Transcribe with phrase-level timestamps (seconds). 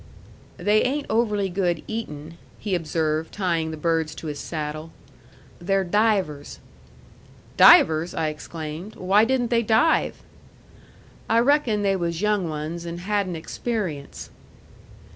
[0.57, 4.91] "They ain't overly good eatin'," he observed, tying the birds to his saddle.
[5.59, 6.57] "They're divers."
[7.55, 8.95] "Divers!" I exclaimed.
[8.95, 10.23] "Why didn't they dive?"
[11.29, 14.31] "I reckon they was young ones and hadn't experience."